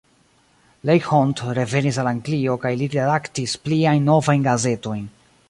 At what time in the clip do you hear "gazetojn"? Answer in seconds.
4.51-5.07